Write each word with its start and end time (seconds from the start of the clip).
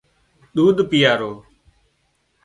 ۮوڌ 0.55 0.77
پيئارو 0.89 1.31